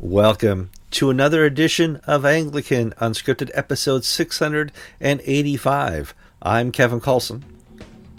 [0.00, 6.14] Welcome to another edition of Anglican Unscripted, episode 685.
[6.40, 7.44] I'm Kevin Carlson.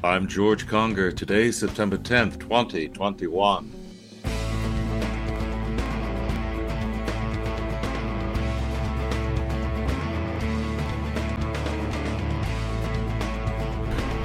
[0.03, 1.13] I'm George Conger.
[1.13, 3.88] Today, September 10th, 2021.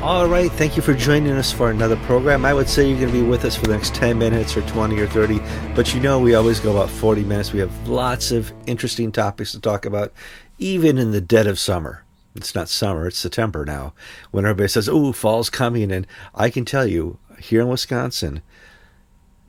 [0.05, 2.45] All right, thank you for joining us for another program.
[2.45, 4.61] I would say you're going to be with us for the next 10 minutes or
[4.61, 5.41] 20 or 30,
[5.75, 7.54] but you know we always go about 40 minutes.
[7.54, 10.13] We have lots of interesting topics to talk about,
[10.58, 12.04] even in the dead of summer.
[12.35, 13.94] It's not summer, it's September now,
[14.30, 15.90] when everybody says, oh, fall's coming.
[15.90, 18.43] And I can tell you, here in Wisconsin,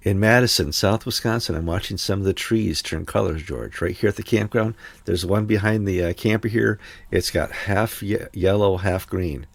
[0.03, 3.81] in Madison, South Wisconsin, I'm watching some of the trees turn colors, George.
[3.81, 6.79] Right here at the campground, there's one behind the uh, camper here.
[7.11, 9.47] It's got half ye- yellow, half green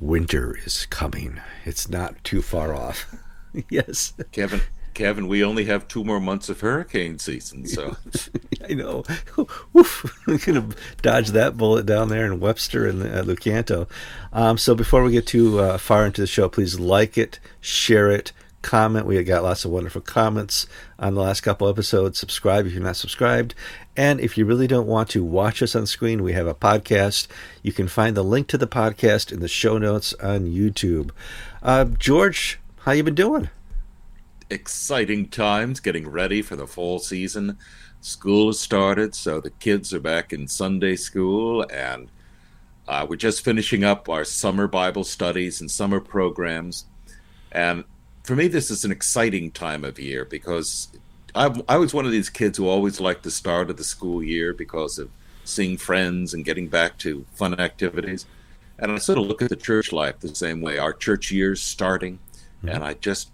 [0.00, 1.40] winter is coming.
[1.64, 3.14] It's not too far off.
[3.70, 4.14] yes.
[4.32, 4.60] Kevin,
[4.94, 7.96] Kevin, we only have two more months of hurricane season, so
[8.68, 9.04] I know.
[9.76, 10.20] Oof.
[10.26, 10.68] We're gonna
[11.02, 13.88] dodge that bullet down there in Webster and uh, Lecanto.
[14.32, 18.10] Um, so before we get too uh, far into the show, please like it, share
[18.10, 18.32] it,
[18.62, 19.06] comment.
[19.06, 20.66] We got lots of wonderful comments
[20.98, 22.18] on the last couple episodes.
[22.18, 23.54] Subscribe if you're not subscribed.
[23.98, 27.26] And if you really don't want to watch us on screen, we have a podcast.
[27.64, 31.10] You can find the link to the podcast in the show notes on YouTube.
[31.64, 33.50] Uh, George, how you been doing?
[34.50, 37.58] Exciting times, getting ready for the fall season.
[38.00, 42.08] School has started, so the kids are back in Sunday school, and
[42.86, 46.84] uh, we're just finishing up our summer Bible studies and summer programs.
[47.50, 47.82] And
[48.22, 50.86] for me, this is an exciting time of year because
[51.38, 54.22] I, I was one of these kids who always liked the start of the school
[54.22, 55.08] year because of
[55.44, 58.26] seeing friends and getting back to fun activities.
[58.76, 60.78] And I sort of look at the church life the same way.
[60.78, 62.18] Our church year's starting,
[62.58, 62.68] mm-hmm.
[62.70, 63.30] and I just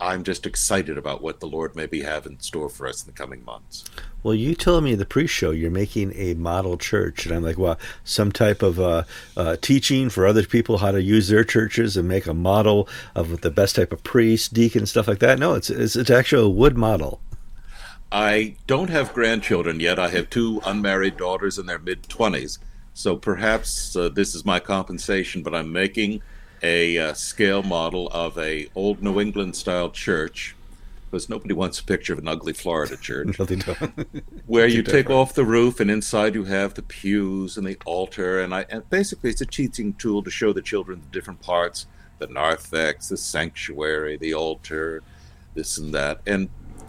[0.00, 3.12] I'm just excited about what the Lord maybe have in store for us in the
[3.12, 3.84] coming months.
[4.22, 7.58] Well, you told me in the pre-show you're making a model church, and I'm like,
[7.58, 9.04] well, some type of uh,
[9.36, 13.42] uh, teaching for other people how to use their churches and make a model of
[13.42, 15.38] the best type of priest, deacon, stuff like that.
[15.38, 17.20] No, it's it's, it's actually a wood model.
[18.14, 19.98] I don't have grandchildren yet.
[19.98, 22.60] I have two unmarried daughters in their mid twenties,
[22.92, 25.42] so perhaps uh, this is my compensation.
[25.42, 26.22] But I'm making
[26.62, 30.54] a uh, scale model of a old New England style church
[31.10, 33.36] because nobody wants a picture of an ugly Florida church.
[33.66, 33.74] no,
[34.46, 38.38] where you take off the roof and inside you have the pews and the altar
[38.40, 41.88] and I and basically it's a teaching tool to show the children the different parts,
[42.20, 45.02] the narthex, the sanctuary, the altar,
[45.54, 46.20] this and that.
[46.28, 46.48] And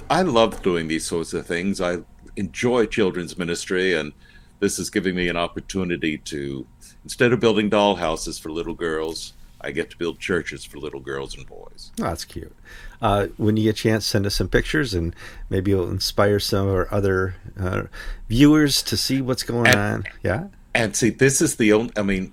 [0.10, 1.82] I love doing these sorts of things.
[1.82, 2.00] I
[2.36, 4.14] enjoy children's ministry and
[4.60, 6.66] this is giving me an opportunity to
[7.04, 9.34] instead of building doll houses for little girls
[9.66, 11.92] I get to build churches for little girls and boys.
[12.00, 12.56] Oh, that's cute.
[13.02, 15.16] Uh, when you get a chance, send us some pictures, and
[15.50, 17.84] maybe it'll inspire some of our other uh,
[18.30, 20.04] viewers to see what's going and, on.
[20.22, 20.48] Yeah.
[20.76, 21.92] And see, this is the only.
[21.98, 22.32] I mean,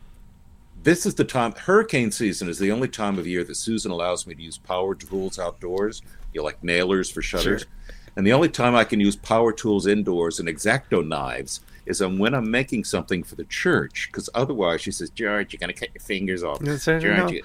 [0.82, 1.52] this is the time.
[1.52, 4.94] Hurricane season is the only time of year that Susan allows me to use power
[4.94, 6.02] tools outdoors.
[6.32, 7.62] You know, like nailers for shutters.
[7.62, 7.70] Sure.
[8.16, 12.18] And the only time I can use power tools indoors and exacto knives is on
[12.18, 15.78] when I'm making something for the church, because otherwise she says, George, you're going to
[15.78, 16.60] cut your fingers off.
[16.62, 17.42] Yes, George, you...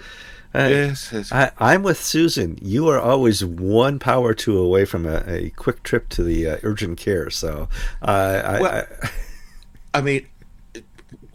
[0.53, 1.31] uh, yes, yes.
[1.31, 2.59] I, am with Susan.
[2.61, 6.57] You are always one power tool away from a, a quick trip to the uh,
[6.63, 7.29] urgent care.
[7.29, 7.69] So,
[8.01, 9.09] uh, I, well, I,
[9.95, 10.27] I mean,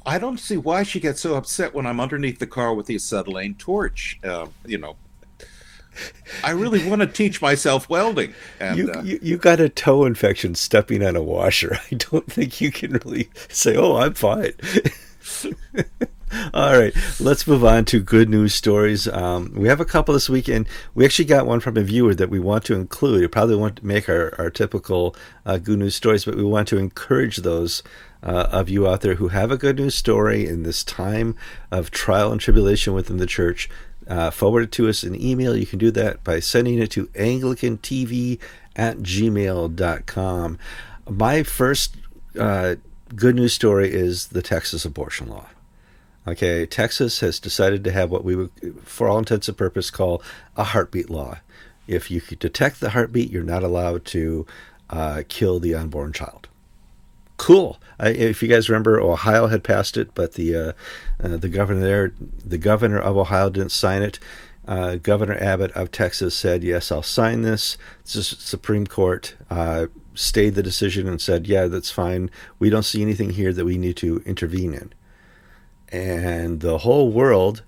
[0.04, 2.96] I don't see why she gets so upset when I'm underneath the car with the
[2.96, 4.18] acetylene torch.
[4.22, 4.96] Uh, you know,
[6.42, 8.34] I really want to teach myself welding.
[8.60, 11.78] And, you, uh, you, you got a toe infection stepping on a washer.
[11.90, 14.52] I don't think you can really say, "Oh, I'm fine."
[16.54, 19.06] All right, let's move on to good news stories.
[19.06, 20.66] Um, we have a couple this weekend.
[20.94, 23.20] We actually got one from a viewer that we want to include.
[23.20, 25.14] We probably won't make our, our typical
[25.44, 27.82] uh, good news stories, but we want to encourage those
[28.22, 31.36] uh, of you out there who have a good news story in this time
[31.70, 33.68] of trial and tribulation within the church
[34.08, 35.56] uh, forward it to us in email.
[35.56, 38.38] You can do that by sending it to anglicantv
[38.76, 40.58] at gmail.com.
[41.08, 41.96] My first
[42.38, 42.76] uh,
[43.14, 45.46] good news story is the Texas abortion law.
[46.26, 48.50] Okay, Texas has decided to have what we would,
[48.84, 50.22] for all intents and purposes, call
[50.56, 51.38] a heartbeat law.
[51.88, 54.46] If you detect the heartbeat, you're not allowed to
[54.88, 56.48] uh, kill the unborn child
[57.42, 57.80] cool.
[57.98, 60.72] I, if you guys remember, Ohio had passed it, but the uh,
[61.20, 62.12] uh, the governor there,
[62.44, 64.20] the governor of Ohio didn't sign it.
[64.66, 70.54] Uh, governor Abbott of Texas said, "Yes, I'll sign this." The Supreme Court uh, stayed
[70.54, 72.30] the decision and said, "Yeah, that's fine.
[72.60, 74.92] We don't see anything here that we need to intervene in."
[75.88, 77.64] And the whole world,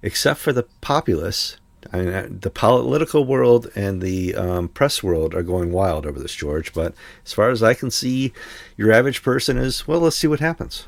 [0.00, 1.56] except for the populace,
[1.92, 6.20] I mean, uh, the political world and the um, press world are going wild over
[6.20, 6.72] this, George.
[6.72, 6.94] But
[7.24, 8.32] as far as I can see,
[8.76, 10.00] your average person is well.
[10.00, 10.86] Let's see what happens.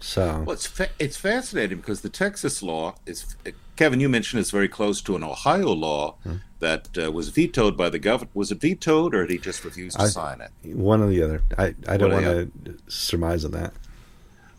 [0.00, 3.36] So well, it's fa- it's fascinating because the Texas law is
[3.76, 4.00] Kevin.
[4.00, 6.36] You mentioned it's very close to an Ohio law hmm.
[6.60, 8.30] that uh, was vetoed by the governor.
[8.32, 10.74] Was it vetoed, or did he just refuse to I, sign it?
[10.74, 11.42] One or the other.
[11.58, 12.24] I, I don't want
[12.64, 13.74] to surmise on that.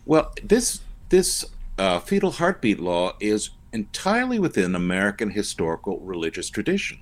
[0.06, 1.46] Well, this this
[1.80, 7.00] uh, fetal heartbeat law is entirely within American historical religious tradition.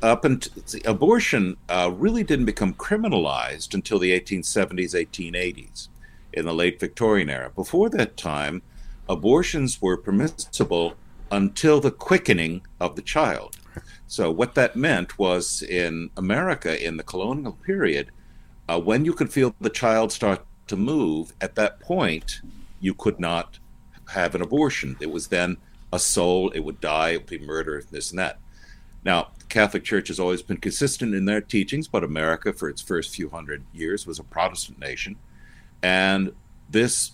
[0.00, 5.88] Up until abortion uh, really didn't become criminalized until the 1870s, 1880s,
[6.32, 7.50] in the late Victorian era.
[7.50, 8.62] Before that time,
[9.08, 10.94] abortions were permissible
[11.30, 13.56] until the quickening of the child.
[14.06, 18.10] So, what that meant was in America in the colonial period,
[18.68, 22.42] uh, when you could feel the child start to move, at that point,
[22.80, 23.58] you could not
[24.12, 24.96] have an abortion.
[25.00, 25.58] It was then
[25.92, 28.38] a soul, it would die, it would be murder, this and that.
[29.04, 32.80] Now, the Catholic Church has always been consistent in their teachings, but America, for its
[32.80, 35.16] first few hundred years, was a Protestant nation.
[35.82, 36.32] And
[36.70, 37.12] this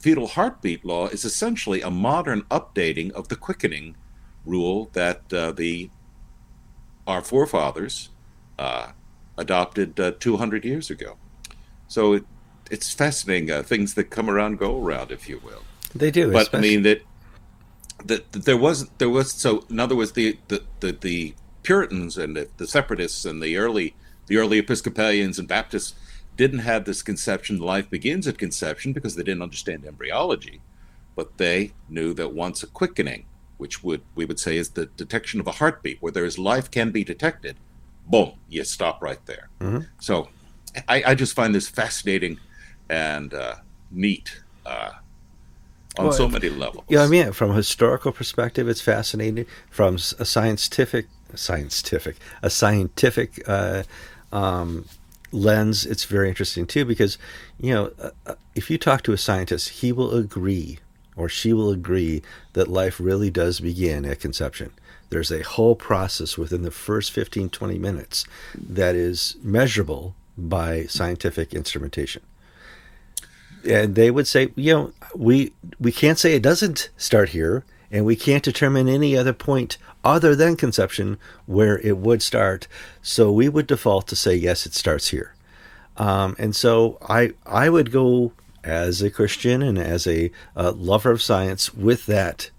[0.00, 3.96] fetal heartbeat law is essentially a modern updating of the quickening
[4.44, 5.90] rule that uh, the
[7.06, 8.10] our forefathers
[8.58, 8.88] uh,
[9.36, 11.16] adopted uh, 200 years ago.
[11.88, 12.24] So it,
[12.70, 15.62] it's fascinating uh, things that come around go around, if you will.
[15.94, 16.68] They do, but especially...
[16.68, 17.02] I mean that
[18.06, 22.36] that there was there was so in other words the the the, the Puritans and
[22.36, 23.94] the, the, separatists and the early
[24.26, 25.94] the early Episcopalians and Baptists
[26.36, 30.60] didn't have this conception life begins at conception because they didn't understand embryology,
[31.14, 33.24] but they knew that once a quickening,
[33.56, 36.70] which would we would say is the detection of a heartbeat, where there is life
[36.70, 37.56] can be detected,
[38.06, 39.48] boom, you stop right there.
[39.60, 39.80] Mm-hmm.
[40.00, 40.28] So
[40.88, 42.40] I, I, just find this fascinating
[42.90, 43.56] and uh,
[43.90, 44.42] neat.
[44.66, 44.92] Uh,
[45.98, 46.84] on well, so many levels.
[46.88, 49.46] Yeah, I mean, from a historical perspective, it's fascinating.
[49.70, 53.84] From a scientific, scientific, a scientific uh,
[54.32, 54.86] um,
[55.32, 56.84] lens, it's very interesting too.
[56.84, 57.18] Because
[57.60, 60.78] you know, uh, uh, if you talk to a scientist, he will agree
[61.16, 62.22] or she will agree
[62.54, 64.72] that life really does begin at conception.
[65.10, 68.24] There's a whole process within the first 15, 20 minutes
[68.54, 72.22] that is measurable by scientific instrumentation
[73.66, 78.04] and they would say, you know, we we can't say it doesn't start here, and
[78.04, 82.66] we can't determine any other point other than conception where it would start.
[83.02, 85.34] So we would default to say yes, it starts here.
[85.96, 88.32] Um, and so I I would go
[88.62, 92.50] as a Christian and as a lover of science with that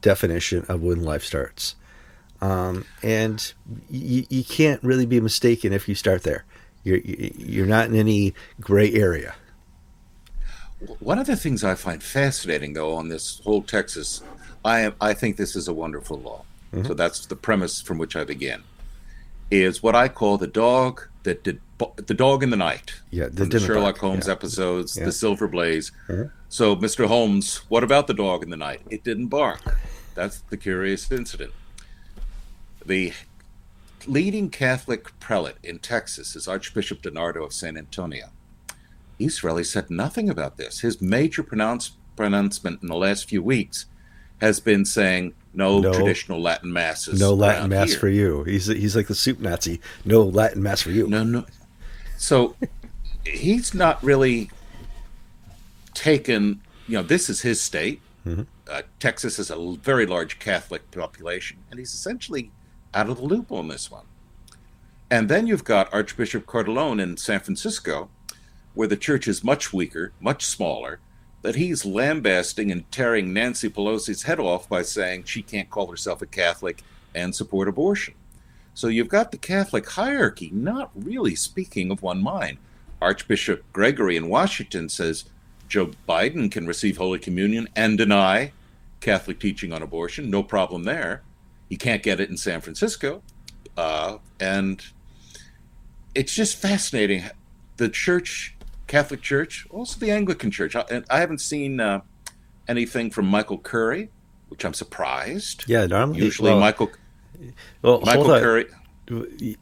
[0.00, 1.74] definition of when life starts.
[2.40, 3.52] Um, and
[3.90, 6.44] you, you can't really be mistaken if you start there.
[6.84, 9.34] You're you're not in any gray area.
[10.98, 14.22] One of the things I find fascinating, though, on this whole Texas,
[14.64, 16.44] I am, I think this is a wonderful law.
[16.72, 16.86] Mm-hmm.
[16.86, 18.62] So that's the premise from which I begin.
[19.50, 21.60] Is what I call the dog that did
[21.96, 22.92] the dog in the night.
[23.10, 24.32] Yeah, the, the Sherlock Holmes yeah.
[24.32, 25.06] episodes, yeah.
[25.06, 25.92] the Silver Blaze.
[26.08, 26.28] Mm-hmm.
[26.48, 27.06] So, Mr.
[27.06, 28.82] Holmes, what about the dog in the night?
[28.90, 29.60] It didn't bark.
[30.14, 31.52] That's the curious incident.
[32.84, 33.12] The
[34.06, 38.26] leading Catholic prelate in Texas is Archbishop DiNardo of San Antonio.
[39.42, 40.80] Really said nothing about this.
[40.80, 43.86] His major pronounce, pronouncement in the last few weeks
[44.40, 47.20] has been saying no, no traditional Latin masses.
[47.20, 47.98] No Latin mass here.
[47.98, 48.44] for you.
[48.44, 49.80] He's he's like the soup Nazi.
[50.04, 51.06] No Latin mass for you.
[51.06, 51.44] No, no.
[52.16, 52.56] So
[53.26, 54.50] he's not really
[55.94, 56.60] taken.
[56.86, 58.00] You know, this is his state.
[58.26, 58.42] Mm-hmm.
[58.68, 62.50] Uh, Texas has a very large Catholic population, and he's essentially
[62.94, 64.04] out of the loop on this one.
[65.10, 68.10] And then you've got Archbishop Cordileone in San Francisco,
[68.74, 71.00] where the church is much weaker, much smaller,
[71.42, 76.20] that he's lambasting and tearing Nancy Pelosi's head off by saying she can't call herself
[76.22, 76.82] a Catholic
[77.14, 78.14] and support abortion.
[78.74, 82.58] So you've got the Catholic hierarchy not really speaking of one mind.
[83.00, 85.24] Archbishop Gregory in Washington says
[85.68, 88.52] Joe Biden can receive Holy Communion and deny
[89.00, 91.22] Catholic teaching on abortion, no problem there.
[91.68, 93.22] He can't get it in San Francisco.
[93.76, 94.84] Uh, and
[96.14, 97.24] it's just fascinating.
[97.76, 98.56] The church
[98.90, 100.74] Catholic Church, also the Anglican Church.
[100.74, 102.00] I, I haven't seen uh,
[102.66, 104.10] anything from Michael Curry,
[104.48, 105.62] which I'm surprised.
[105.68, 106.90] Yeah, normally usually well, Michael.
[107.82, 108.66] Well, Michael Curry.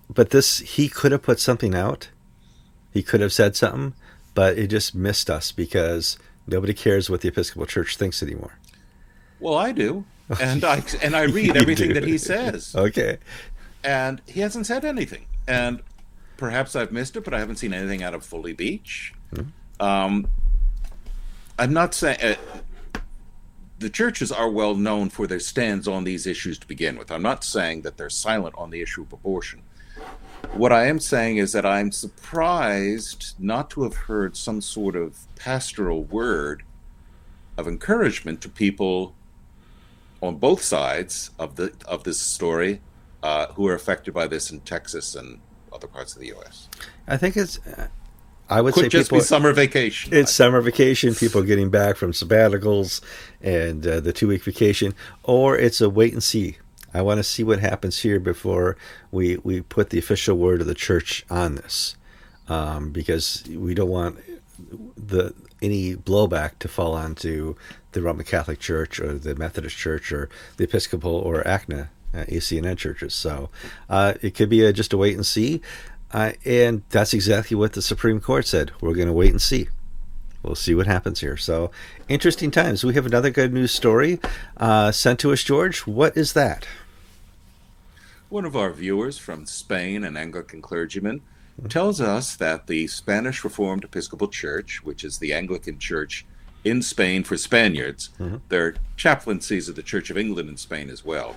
[0.08, 2.08] But this, he could have put something out.
[2.90, 3.92] He could have said something,
[4.32, 8.58] but it just missed us because nobody cares what the Episcopal Church thinks anymore.
[9.40, 10.06] Well, I do,
[10.40, 12.74] and I and I read everything that he says.
[12.74, 13.18] Okay,
[13.84, 15.82] and he hasn't said anything, and
[16.38, 19.12] perhaps I've missed it, but I haven't seen anything out of Foley Beach.
[19.34, 19.84] Mm-hmm.
[19.84, 20.26] Um,
[21.58, 22.34] I'm not saying uh,
[23.78, 27.10] the churches are well known for their stands on these issues to begin with.
[27.10, 29.62] I'm not saying that they're silent on the issue of abortion.
[30.54, 35.18] What I am saying is that I'm surprised not to have heard some sort of
[35.36, 36.62] pastoral word
[37.56, 39.14] of encouragement to people
[40.22, 42.80] on both sides of the of this story
[43.22, 45.40] uh, who are affected by this in Texas and
[45.78, 46.68] other parts of the U.S.
[47.06, 47.58] I think it's.
[48.50, 50.14] I would Could say just people, be summer vacation.
[50.14, 53.02] It's summer vacation, people getting back from sabbaticals
[53.42, 56.56] and uh, the two week vacation, or it's a wait and see.
[56.94, 58.78] I want to see what happens here before
[59.10, 61.96] we, we put the official word of the church on this,
[62.48, 64.18] um, because we don't want
[64.96, 67.54] the any blowback to fall onto
[67.92, 72.76] the Roman Catholic Church or the Methodist Church or the Episcopal or ACNA, uh, ACNN
[72.76, 73.14] churches.
[73.14, 73.50] So
[73.88, 75.60] uh, it could be a, just a wait and see.
[76.10, 78.72] Uh, and that's exactly what the Supreme Court said.
[78.80, 79.68] We're going to wait and see.
[80.42, 81.36] We'll see what happens here.
[81.36, 81.70] So,
[82.08, 82.84] interesting times.
[82.84, 84.20] We have another good news story
[84.56, 85.80] uh, sent to us, George.
[85.80, 86.66] What is that?
[88.28, 91.22] One of our viewers from Spain, an Anglican clergyman,
[91.68, 96.24] tells us that the Spanish Reformed Episcopal Church, which is the Anglican church
[96.62, 98.36] in Spain for Spaniards, mm-hmm.
[98.48, 101.34] there are chaplaincies of the Church of England in Spain as well.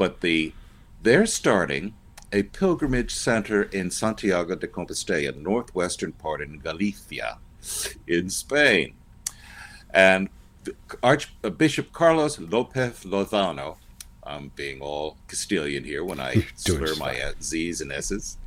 [0.00, 0.54] But the
[1.02, 1.92] they're starting
[2.32, 7.36] a pilgrimage center in Santiago de Compostela, northwestern part in Galicia,
[8.06, 8.94] in Spain.
[9.92, 10.30] And
[11.02, 13.76] Archbishop Carlos Lopez Lozano,
[14.24, 18.38] I'm being all Castilian here when I slur my uh, Z's and S's,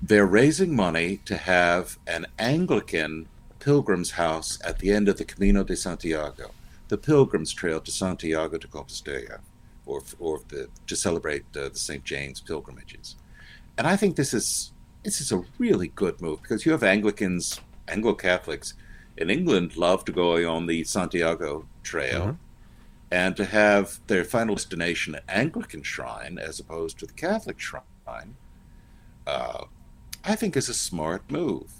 [0.00, 3.26] they're raising money to have an Anglican
[3.58, 6.52] pilgrim's house at the end of the Camino de Santiago,
[6.86, 9.40] the pilgrim's trail to Santiago de Compostela
[9.92, 12.04] or or the, to celebrate uh, the St.
[12.04, 13.16] James pilgrimages.
[13.76, 14.72] And I think this is
[15.02, 18.74] this is a really good move because you have Anglicans, Anglo Catholics
[19.16, 22.20] in England love to go on the Santiago Trail.
[22.20, 22.36] Mm-hmm.
[23.10, 28.36] And to have their final destination an Anglican shrine as opposed to the Catholic shrine,
[29.26, 29.64] uh,
[30.24, 31.70] I think is a smart move.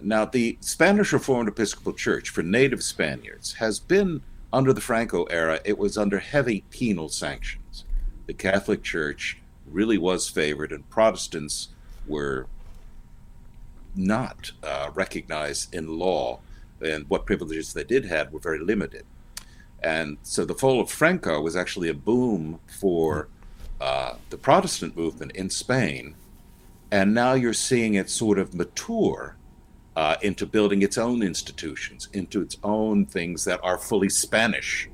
[0.00, 4.22] Now, the Spanish Reformed Episcopal Church for native Spaniards has been
[4.52, 7.84] under the Franco era, it was under heavy penal sanctions.
[8.26, 11.68] The Catholic Church really was favored, and Protestants
[12.06, 12.46] were
[13.94, 16.40] not uh, recognized in law,
[16.80, 19.04] and what privileges they did have were very limited.
[19.82, 23.28] And so the fall of Franco was actually a boom for
[23.80, 26.14] uh, the Protestant movement in Spain,
[26.90, 29.36] and now you're seeing it sort of mature
[29.96, 34.88] uh, into building its own institutions, into its own things that are fully Spanish,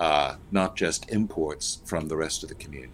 [0.00, 2.92] uh, not just imports from the rest of the community.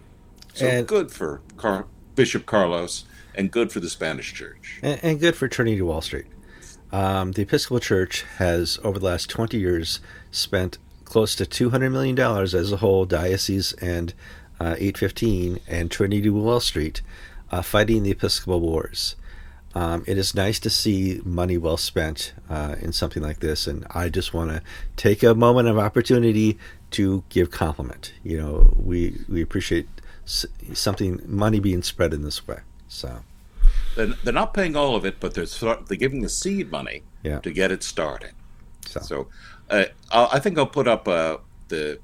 [0.53, 4.79] So and, good for Car- Bishop Carlos and good for the Spanish church.
[4.83, 6.25] And, and good for Trinity Wall Street.
[6.91, 12.19] Um, the Episcopal Church has, over the last 20 years, spent close to $200 million
[12.19, 14.13] as a whole, diocese and
[14.59, 17.01] uh, 815 and Trinity Wall Street,
[17.51, 19.15] uh, fighting the Episcopal Wars.
[19.75, 23.85] Um, it is nice to see money well spent uh, in something like this, and
[23.91, 24.61] I just want to
[24.95, 26.57] take a moment of opportunity
[26.91, 28.13] to give compliment.
[28.23, 29.87] You know, we we appreciate
[30.25, 32.59] something money being spread in this way.
[32.87, 33.19] So
[33.95, 37.39] they're, they're not paying all of it, but they're they're giving the seed money yeah.
[37.39, 38.31] to get it started.
[38.87, 39.27] So, so
[39.69, 41.99] uh, I think I'll put up uh, the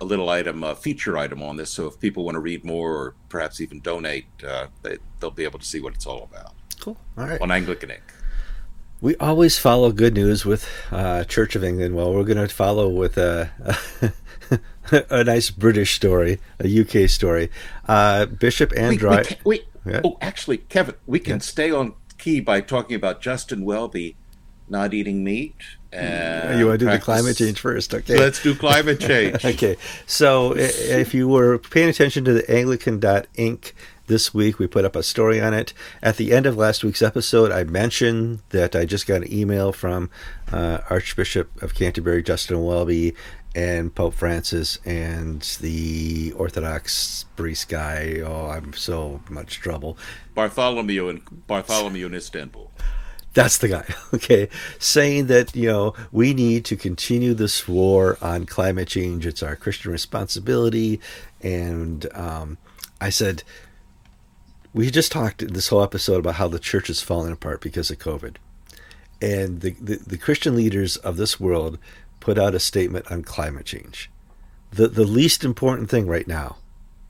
[0.00, 2.94] a little item, a feature item on this, so if people want to read more
[2.94, 6.52] or perhaps even donate, uh, they, they'll be able to see what it's all about.
[6.86, 6.96] Cool.
[7.18, 7.40] All right.
[7.40, 8.14] On Anglican Ink.
[9.00, 11.96] We always follow good news with uh, Church of England.
[11.96, 13.50] Well, we're going to follow with a,
[14.52, 14.60] a,
[15.10, 17.50] a, nice British story, a UK story.
[17.88, 19.10] Uh, Bishop Andrew.
[19.44, 20.00] We, we, yeah.
[20.04, 21.40] Oh, actually, Kevin, we can yeah.
[21.40, 24.14] stay on key by talking about Justin Welby
[24.68, 25.56] not eating meat.
[25.92, 27.06] And you want to do practice.
[27.06, 28.16] the climate change first, okay?
[28.16, 29.44] Let's do climate change.
[29.44, 29.76] okay.
[30.06, 33.74] So, if you were paying attention to the Anglican.ink
[34.06, 34.58] this week.
[34.58, 35.72] We put up a story on it.
[36.02, 39.72] At the end of last week's episode, I mentioned that I just got an email
[39.72, 40.10] from
[40.52, 43.14] uh, Archbishop of Canterbury, Justin Welby,
[43.54, 48.20] and Pope Francis and the Orthodox priest guy.
[48.24, 49.96] Oh, I'm so much trouble.
[50.34, 52.70] Bartholomew in Bartholomew in Istanbul.
[53.32, 53.84] That's the guy,
[54.14, 54.48] okay,
[54.78, 59.26] saying that, you know, we need to continue this war on climate change.
[59.26, 61.00] It's our Christian responsibility.
[61.42, 62.56] And um,
[62.98, 63.42] I said,
[64.76, 67.98] we just talked this whole episode about how the church is falling apart because of
[67.98, 68.36] COVID.
[69.22, 71.78] And the, the, the, Christian leaders of this world
[72.20, 74.10] put out a statement on climate change.
[74.72, 76.58] The, the least important thing right now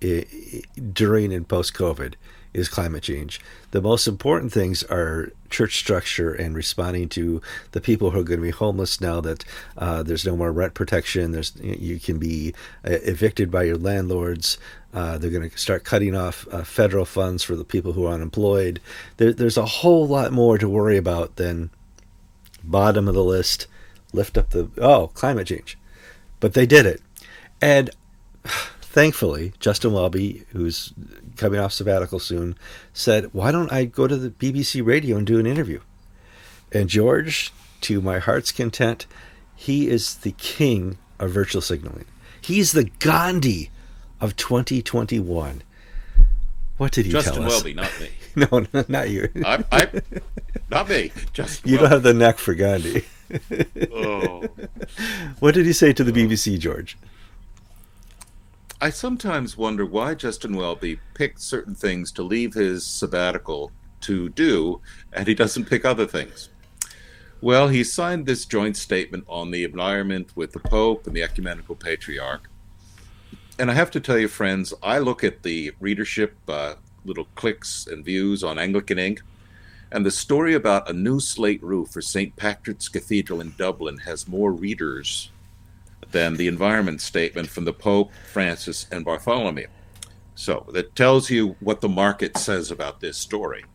[0.00, 2.14] during and post COVID
[2.56, 3.38] is climate change.
[3.72, 8.40] The most important things are church structure and responding to the people who are going
[8.40, 9.44] to be homeless now that
[9.76, 11.32] uh, there's no more rent protection.
[11.32, 14.56] There's you can be uh, evicted by your landlords.
[14.94, 18.14] Uh, they're going to start cutting off uh, federal funds for the people who are
[18.14, 18.80] unemployed.
[19.18, 21.68] There, there's a whole lot more to worry about than
[22.64, 23.66] bottom of the list.
[24.14, 25.76] Lift up the oh climate change,
[26.40, 27.02] but they did it,
[27.60, 27.90] and
[28.96, 30.94] thankfully, Justin Welby, who's
[31.36, 32.56] coming off sabbatical soon,
[32.94, 35.80] said, Why don't I go to the BBC radio and do an interview?
[36.72, 39.06] And George, to my heart's content,
[39.54, 42.06] he is the king of virtual signaling.
[42.40, 43.70] He's the Gandhi
[44.18, 45.62] of 2021.
[46.78, 47.52] What did he Justin tell us?
[47.52, 48.08] Welby, not me.
[48.74, 49.28] no, not you.
[49.44, 49.88] I, I,
[50.70, 51.12] not me.
[51.34, 51.82] Justin you Welby.
[51.82, 53.04] don't have the neck for Gandhi.
[53.92, 54.48] oh.
[55.40, 56.96] What did he say to the BBC, George?
[58.78, 64.82] I sometimes wonder why Justin Welby picked certain things to leave his sabbatical to do,
[65.14, 66.50] and he doesn't pick other things.
[67.40, 71.74] Well, he signed this joint statement on the environment with the Pope and the Ecumenical
[71.74, 72.50] Patriarch.
[73.58, 76.74] And I have to tell you, friends, I look at the readership, uh,
[77.06, 79.22] little clicks and views on Anglican Ink,
[79.90, 82.36] and the story about a new slate roof for St.
[82.36, 85.30] Patrick's Cathedral in Dublin has more readers
[86.16, 89.66] than the environment statement from the Pope, Francis, and Bartholomew.
[90.34, 93.66] So that tells you what the market says about this story.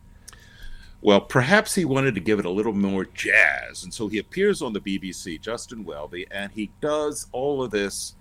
[1.02, 4.60] Well, perhaps he wanted to give it a little more jazz, and so he appears
[4.60, 8.16] on the BBC, Justin Welby, and he does all of this.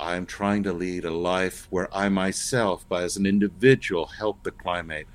[0.00, 4.50] I'm trying to lead a life where I myself, by as an individual, help the
[4.50, 5.06] climate.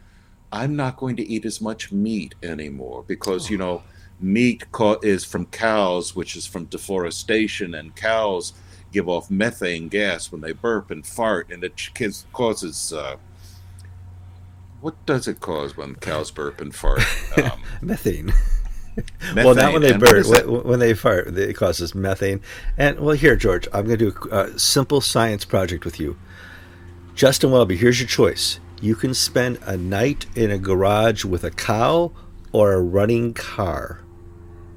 [0.53, 3.83] I'm not going to eat as much meat anymore because, you know,
[4.21, 4.65] meat
[5.01, 8.53] is from cows, which is from deforestation, and cows
[8.91, 11.89] give off methane gas when they burp and fart, and it
[12.33, 12.93] causes.
[12.93, 13.17] Uh,
[14.81, 17.01] what does it cause when cows burp and fart?
[17.37, 18.25] Um, methane.
[18.25, 18.33] methane.
[19.35, 20.27] Well, not when they burp.
[20.27, 22.41] When, when, they fart, it causes methane.
[22.77, 26.17] And well, here, George, I'm going to do a simple science project with you.
[27.15, 28.59] Justin Welby, here's your choice.
[28.81, 32.11] You can spend a night in a garage with a cow
[32.51, 34.01] or a running car.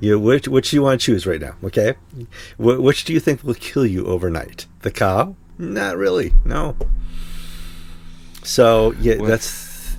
[0.05, 1.57] You which which do you want to choose right now?
[1.64, 1.95] Okay,
[2.59, 4.67] Wh- which do you think will kill you overnight?
[4.81, 5.35] The cow?
[5.57, 6.35] Not really.
[6.45, 6.77] No.
[8.43, 9.97] So yeah, well, that's.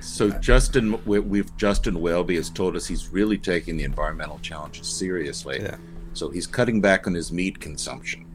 [0.00, 5.60] So Justin, we've Justin Welby has told us he's really taking the environmental challenges seriously.
[5.60, 5.76] Yeah.
[6.14, 8.26] So he's cutting back on his meat consumption.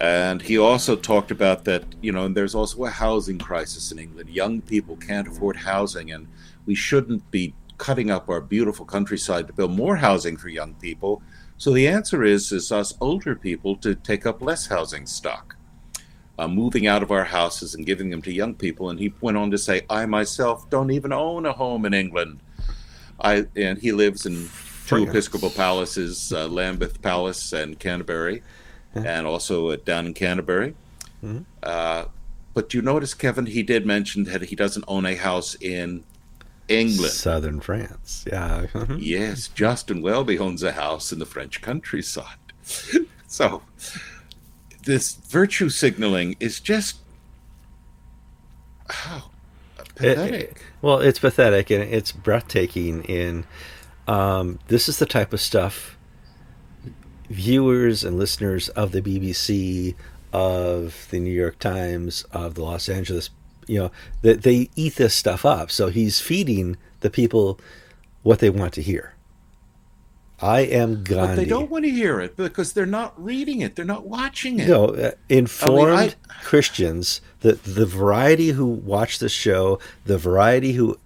[0.00, 3.98] And he also talked about that, you know, and there's also a housing crisis in
[3.98, 4.28] England.
[4.30, 6.26] Young people can't afford housing, and
[6.66, 11.22] we shouldn't be cutting up our beautiful countryside to build more housing for young people.
[11.58, 15.56] So the answer is is us older people to take up less housing stock,
[16.38, 18.90] uh, moving out of our houses and giving them to young people.
[18.90, 22.40] And he went on to say, I myself don't even own a home in England.
[23.20, 24.50] I and he lives in
[24.86, 28.42] two Episcopal palaces, uh, Lambeth Palace and Canterbury,
[28.94, 30.74] and also uh, down in Canterbury.
[31.24, 31.42] Mm-hmm.
[31.62, 32.04] Uh,
[32.54, 36.04] but you notice, Kevin, he did mention that he doesn't own a house in
[36.68, 37.12] England.
[37.12, 38.24] Southern France.
[38.26, 38.66] Yeah.
[38.98, 42.38] yes, Justin Welby owns a house in the French countryside.
[43.26, 43.62] so
[44.84, 46.98] this virtue signaling is just
[48.90, 49.30] oh,
[49.76, 50.32] pathetic.
[50.32, 53.04] It, it, well, it's pathetic and it's breathtaking.
[53.04, 53.44] In
[54.08, 55.96] um, this is the type of stuff
[57.28, 59.94] viewers and listeners of the BBC,
[60.32, 63.30] of the New York Times, of the Los Angeles
[63.66, 63.90] you know
[64.22, 65.70] that they eat this stuff up.
[65.70, 67.60] So he's feeding the people
[68.22, 69.14] what they want to hear.
[70.40, 73.74] I am gandhi but they don't want to hear it because they're not reading it.
[73.74, 74.68] They're not watching it.
[74.68, 76.34] No uh, informed I mean, I...
[76.42, 80.98] christians the the variety who watch the show the variety who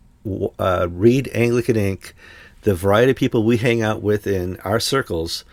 [0.58, 2.14] uh, read anglican ink
[2.62, 5.44] the variety of people we hang out with in our circles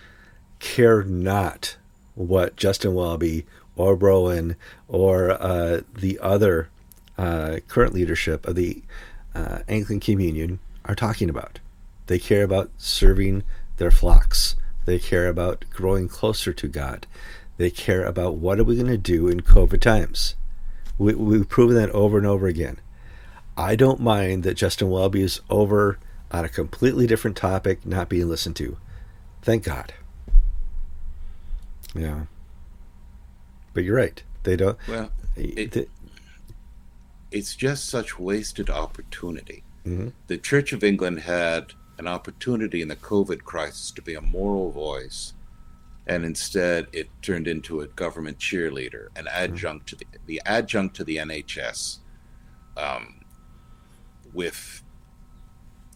[0.60, 1.78] care not
[2.15, 4.56] what justin welby or Rowan
[4.88, 6.70] or uh, the other
[7.17, 8.84] uh, current leadership of the
[9.34, 11.60] uh, Anglican Communion are talking about.
[12.08, 13.43] They care about serving
[13.77, 14.56] their flocks.
[14.86, 17.06] They care about growing closer to God.
[17.58, 20.36] They care about what are we going to do in COVID times.
[20.97, 22.80] We, we've proven that over and over again.
[23.58, 25.97] I don't mind that Justin Welby is over
[26.32, 28.77] on a completely different topic, not being listened to.
[29.41, 29.93] Thank God.
[31.95, 32.25] Yeah.
[33.73, 34.21] But you're right.
[34.43, 34.77] They don't.
[34.88, 35.88] Well, it, they,
[37.32, 39.63] it's just such wasted opportunity.
[39.86, 40.10] Mm-hmm.
[40.28, 44.72] The Church of England had an opportunity in the COVID crisis to be a moral
[44.72, 45.34] voice
[46.08, 51.04] and instead it turned into a government cheerleader, an adjunct to the, the adjunct to
[51.04, 52.00] the NHS,
[52.78, 53.22] um,
[54.34, 54.84] with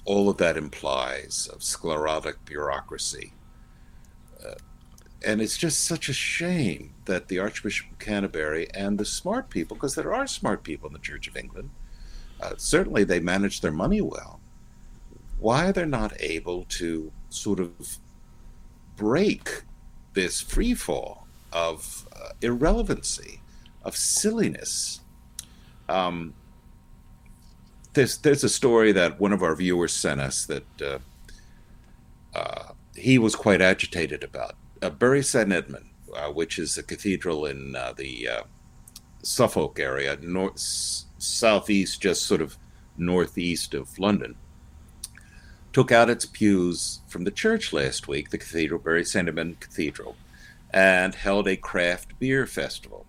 [0.03, 3.33] all of that implies of sclerotic bureaucracy.
[5.23, 9.75] And it's just such a shame that the Archbishop of Canterbury and the smart people,
[9.75, 11.69] because there are smart people in the Church of England,
[12.41, 14.39] uh, certainly they manage their money well.
[15.39, 17.97] Why they're not able to sort of
[18.95, 19.63] break
[20.13, 23.41] this free fall of uh, irrelevancy,
[23.83, 25.01] of silliness.
[25.89, 26.33] Um,
[27.93, 30.99] there's there's a story that one of our viewers sent us that uh,
[32.33, 34.55] uh, he was quite agitated about.
[34.81, 38.27] Uh, Bury St Edmund, uh, which is a cathedral in uh, the
[39.21, 40.57] Suffolk area, north
[41.19, 42.57] southeast, just sort of
[42.97, 44.35] northeast of London,
[45.71, 50.15] took out its pews from the church last week, the cathedral, Bury St Edmund Cathedral,
[50.73, 53.05] and held a craft beer festival.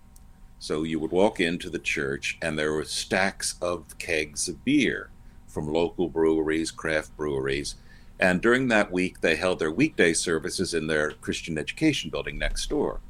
[0.59, 5.09] So you would walk into the church, and there were stacks of kegs of beer
[5.47, 7.75] from local breweries, craft breweries.
[8.19, 12.69] And during that week, they held their weekday services in their Christian education building next
[12.69, 13.01] door.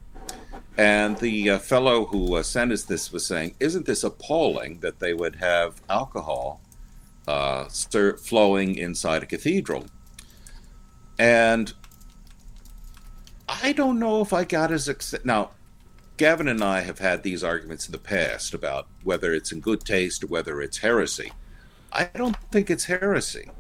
[0.78, 5.00] And the uh, fellow who uh, sent us this was saying, Isn't this appalling that
[5.00, 6.62] they would have alcohol
[7.28, 9.86] uh, stir- flowing inside a cathedral?
[11.20, 11.74] And
[13.48, 15.26] I don't know if I got as excited.
[15.26, 15.52] Now,
[16.18, 19.82] Kevin and I have had these arguments in the past about whether it's in good
[19.82, 21.32] taste or whether it's heresy.
[21.92, 23.52] I don't think it's heresy,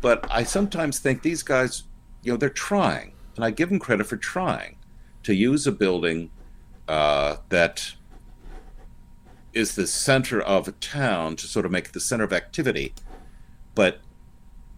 [0.00, 1.84] but I sometimes think these guys,
[2.22, 4.76] you know, they're trying, and I give them credit for trying
[5.22, 6.30] to use a building
[6.88, 7.94] uh, that
[9.52, 12.94] is the center of a town to sort of make it the center of activity.
[13.74, 13.98] But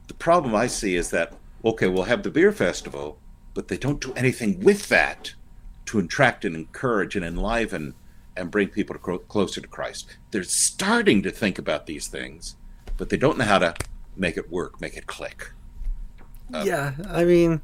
[0.09, 3.19] the problem I see is that, okay, we'll have the beer festival,
[3.55, 5.35] but they don't do anything with that
[5.87, 7.95] to attract and encourage and enliven
[8.37, 10.17] and bring people to closer to Christ.
[10.31, 12.57] They're starting to think about these things,
[12.97, 13.75] but they don't know how to
[14.17, 15.53] make it work, make it click.
[16.53, 17.63] Uh, yeah, I mean,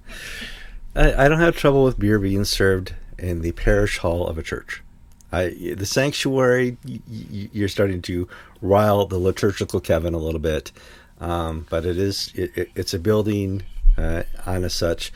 [0.94, 4.42] I, I, don't have trouble with beer being served in the parish hall of a
[4.42, 4.82] church.
[5.30, 8.28] I, the sanctuary, you're starting to
[8.62, 10.72] rile the liturgical Kevin a little bit,
[11.20, 13.62] um, but it is it, it, it's a building
[13.98, 15.12] uh, on a such.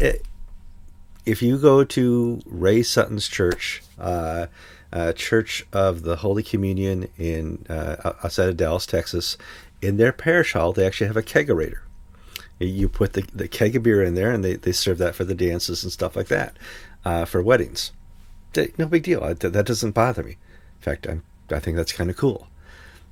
[0.00, 0.26] It,
[1.24, 4.46] if you go to Ray Sutton's church, uh,
[4.94, 9.36] uh, Church of the Holy Communion in uh, outside of Dallas, Texas,
[9.84, 11.80] in their parish hall, they actually have a kegerator.
[12.58, 15.24] You put the, the keg of beer in there, and they, they serve that for
[15.24, 16.56] the dances and stuff like that
[17.04, 17.92] uh, for weddings.
[18.78, 19.20] No big deal.
[19.20, 20.32] That doesn't bother me.
[20.32, 22.46] In fact, I'm, I think that's kind of cool.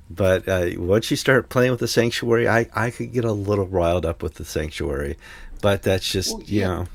[0.09, 3.67] But uh, once you start playing with the sanctuary, I, I could get a little
[3.67, 5.17] riled up with the sanctuary.
[5.61, 6.61] But that's just, well, yeah.
[6.61, 6.87] you know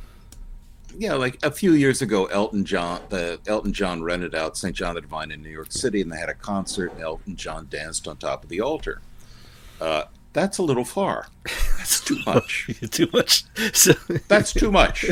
[0.98, 4.74] yeah, like a few years ago, Elton John, the Elton John rented out St.
[4.74, 7.68] John the Divine in New York City, and they had a concert, and Elton John
[7.70, 9.00] danced on top of the altar.
[9.80, 11.28] Uh, that's a little far.
[11.78, 12.70] That's too much.
[12.90, 13.44] too much.
[13.72, 13.92] So...
[14.28, 15.06] that's too much.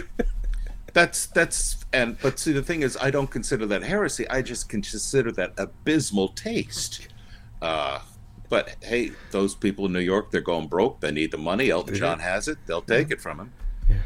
[0.92, 4.28] That's that's and but see the thing is, I don't consider that heresy.
[4.28, 7.08] I just consider that abysmal taste.
[7.62, 8.00] Uh,
[8.48, 11.00] but hey, those people in New York, they're going broke.
[11.00, 11.70] They need the money.
[11.70, 12.58] Elton John has it.
[12.66, 13.52] They'll take it from him.
[13.88, 13.96] Yeah.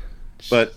[0.49, 0.75] But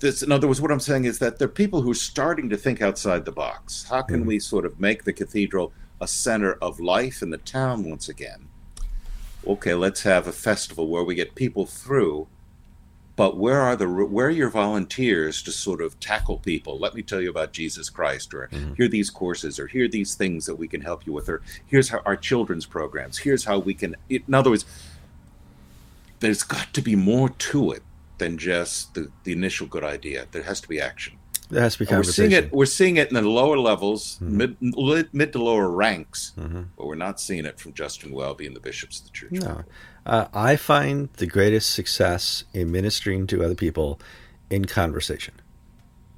[0.00, 2.48] this, in other words, what I'm saying is that there are people who are starting
[2.50, 3.84] to think outside the box.
[3.84, 4.26] How can mm.
[4.26, 8.45] we sort of make the cathedral a center of life in the town once again?
[9.46, 12.26] Okay, let's have a festival where we get people through,
[13.14, 16.78] but where are the where are your volunteers to sort of tackle people?
[16.78, 18.74] Let me tell you about Jesus Christ, or mm-hmm.
[18.74, 21.28] here are these courses, or here are these things that we can help you with,
[21.28, 23.18] or here's how our children's programs.
[23.18, 23.96] Here's how we can.
[24.08, 24.64] In other words,
[26.20, 27.82] there's got to be more to it
[28.18, 30.26] than just the, the initial good idea.
[30.32, 31.18] There has to be action.
[31.48, 32.24] There has to be conversation.
[32.24, 32.52] We're seeing it.
[32.52, 34.36] We're seeing it in the lower levels, mm-hmm.
[34.36, 36.62] mid mid to lower ranks, mm-hmm.
[36.76, 39.32] but we're not seeing it from Justin Welby and the bishops of the church.
[39.32, 39.64] No,
[40.04, 44.00] uh, I find the greatest success in ministering to other people
[44.50, 45.34] in conversation.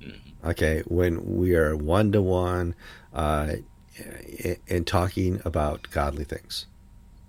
[0.01, 0.49] Mm-hmm.
[0.49, 2.75] Okay, when we are one to one
[3.13, 6.67] and talking about godly things,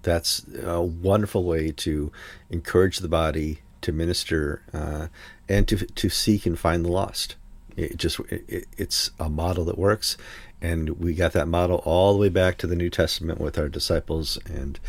[0.03, 2.11] that's a wonderful way to
[2.49, 5.07] encourage the body to minister uh,
[5.49, 7.35] and to to seek and find the lost.
[7.75, 10.17] It just it, it's a model that works,
[10.61, 13.69] and we got that model all the way back to the New Testament with our
[13.69, 14.79] disciples and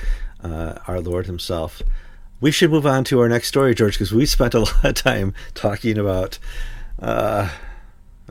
[0.42, 1.82] uh, our Lord Himself.
[2.40, 4.94] We should move on to our next story, George, because we spent a lot of
[4.94, 6.38] time talking about
[6.98, 7.50] uh,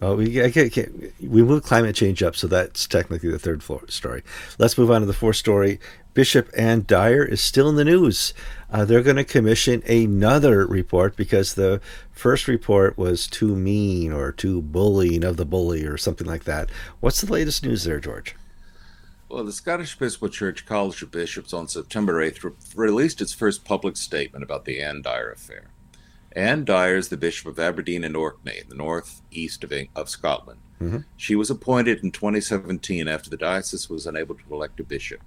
[0.01, 3.61] Oh, we I can't, can't, we moved climate change up, so that's technically the third
[3.61, 4.23] floor story.
[4.57, 5.79] Let's move on to the fourth story.
[6.13, 8.33] Bishop Ann Dyer is still in the news.
[8.71, 14.31] Uh, they're going to commission another report because the first report was too mean or
[14.31, 16.69] too bullying of the bully or something like that.
[16.99, 18.35] What's the latest news there, George?
[19.29, 23.63] Well, the Scottish Episcopal Church College of Bishops on September 8th re- released its first
[23.63, 25.65] public statement about the Ann Dyer affair.
[26.31, 30.59] Ann Dyer is the Bishop of Aberdeen and Orkney, in the northeast of, of Scotland.
[30.81, 30.99] Mm-hmm.
[31.15, 35.21] She was appointed in 2017 after the diocese was unable to elect a bishop.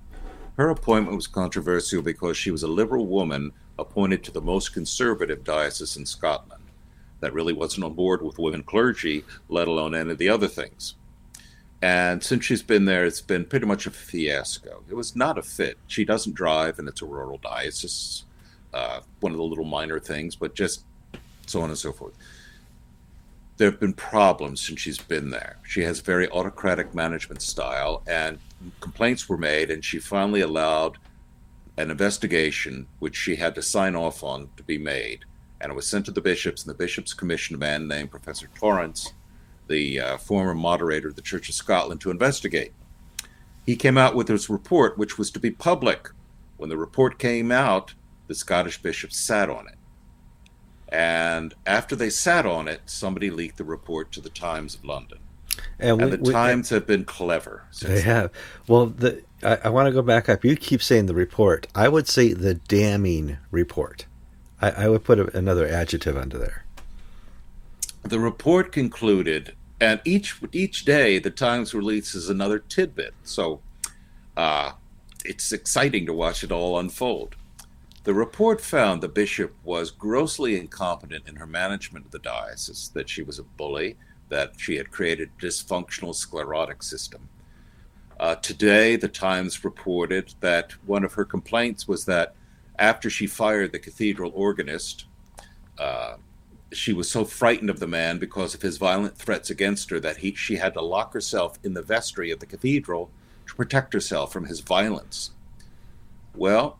[0.56, 5.44] Her appointment was controversial because she was a liberal woman appointed to the most conservative
[5.44, 6.62] diocese in Scotland.
[7.20, 10.94] That really wasn't on board with women clergy, let alone any of the other things.
[11.80, 14.82] And since she's been there, it's been pretty much a fiasco.
[14.88, 15.78] It was not a fit.
[15.86, 18.24] She doesn't drive, and it's a rural diocese.
[18.74, 20.84] Uh, one of the little minor things, but just
[21.46, 22.14] so on and so forth.
[23.62, 25.56] There have been problems since she's been there.
[25.62, 28.40] She has a very autocratic management style, and
[28.80, 30.98] complaints were made, and she finally allowed
[31.76, 35.20] an investigation, which she had to sign off on, to be made.
[35.60, 38.48] And it was sent to the bishops, and the bishops commissioned a man named Professor
[38.52, 39.12] Torrance,
[39.68, 42.72] the uh, former moderator of the Church of Scotland, to investigate.
[43.64, 46.10] He came out with his report, which was to be public.
[46.56, 47.94] When the report came out,
[48.26, 49.76] the Scottish bishops sat on it.
[50.92, 55.18] And after they sat on it, somebody leaked the report to the Times of London.
[55.78, 57.64] And, we, and the we, Times have been clever.
[57.80, 58.30] They have.
[58.68, 60.44] Well, the, I, I want to go back up.
[60.44, 61.66] You keep saying the report.
[61.74, 64.04] I would say the damning report.
[64.60, 66.66] I, I would put a, another adjective under there.
[68.02, 73.14] The report concluded, and each each day the Times releases another tidbit.
[73.22, 73.60] So
[74.36, 74.72] uh,
[75.24, 77.34] it's exciting to watch it all unfold.
[78.04, 83.08] The report found the bishop was grossly incompetent in her management of the diocese, that
[83.08, 83.96] she was a bully,
[84.28, 87.28] that she had created a dysfunctional sclerotic system.
[88.18, 92.34] Uh, today, the Times reported that one of her complaints was that
[92.78, 95.04] after she fired the cathedral organist,
[95.78, 96.16] uh,
[96.72, 100.16] she was so frightened of the man because of his violent threats against her that
[100.16, 103.10] he, she had to lock herself in the vestry of the cathedral
[103.46, 105.32] to protect herself from his violence.
[106.34, 106.78] Well,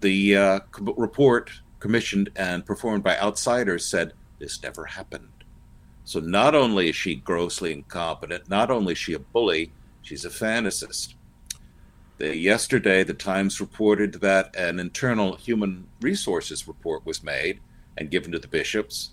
[0.00, 5.28] the uh, report, commissioned and performed by outsiders, said this never happened.
[6.04, 10.30] So not only is she grossly incompetent, not only is she a bully, she's a
[10.30, 11.14] fantasist.
[12.18, 17.60] The, yesterday, the Times reported that an internal human resources report was made
[17.96, 19.10] and given to the bishops.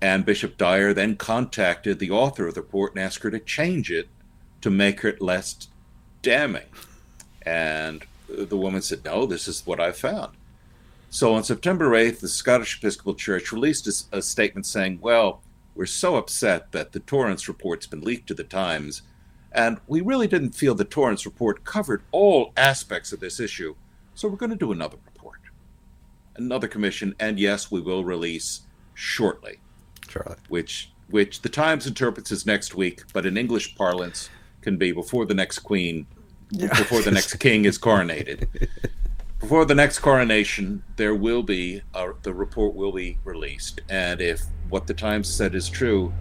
[0.00, 3.90] And Bishop Dyer then contacted the author of the report and asked her to change
[3.92, 4.08] it
[4.62, 5.68] to make it less
[6.22, 6.66] damning.
[7.42, 8.04] And
[8.36, 10.36] the woman said, No, this is what I've found.
[11.10, 15.42] So on September 8th, the Scottish Episcopal Church released a, a statement saying, Well,
[15.74, 19.02] we're so upset that the Torrance report's been leaked to the Times,
[19.52, 23.74] and we really didn't feel the Torrance report covered all aspects of this issue,
[24.14, 25.40] so we're going to do another report,
[26.36, 28.62] another commission, and yes, we will release
[28.94, 29.60] shortly.
[30.08, 30.36] Charlie.
[30.48, 34.30] Which which the Times interprets as next week, but in English parlance
[34.62, 36.06] can be before the next queen
[36.52, 38.46] before the next king is coronated.
[39.40, 44.40] Before the next coronation, there will be a, the report will be released, and if
[44.68, 46.12] what the Times said is true,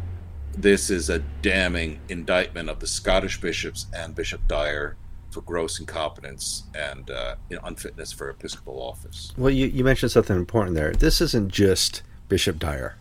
[0.57, 4.97] this is a damning indictment of the Scottish bishops and Bishop Dyer
[5.29, 9.31] for gross incompetence and uh, you know, unfitness for episcopal office.
[9.37, 10.91] Well, you, you mentioned something important there.
[10.91, 12.95] This isn't just Bishop Dyer.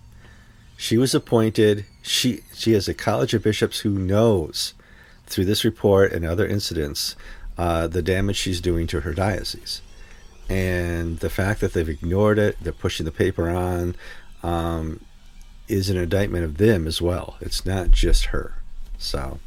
[0.76, 1.86] She was appointed.
[2.02, 4.74] She she has a college of bishops who knows
[5.30, 7.16] through this report and other incidents
[7.56, 9.82] uh, the damage she's doing to her diocese.
[10.48, 13.94] And the fact that they've ignored it, they're pushing the paper on,
[14.42, 15.00] um,
[15.68, 17.36] is an indictment of them as well.
[17.40, 18.54] It's not just her.
[18.98, 19.38] So,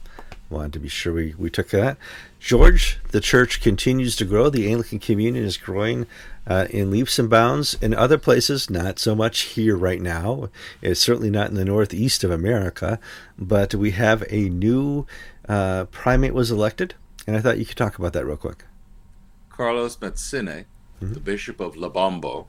[0.49, 1.97] wanted to be sure we, we took that.
[2.39, 4.49] George, the church continues to grow.
[4.49, 6.05] The Anglican Communion is growing
[6.45, 7.73] uh, in leaps and bounds.
[7.81, 10.49] In other places, not so much here right now.
[10.81, 12.99] It's certainly not in the northeast of America,
[13.37, 15.05] but we have a new
[15.47, 16.95] uh, primate was elected,
[17.27, 18.65] and I thought you could talk about that real quick.
[19.49, 20.65] Carlos Matsinhe,
[21.01, 21.13] mm-hmm.
[21.13, 22.47] the Bishop of Lebombo,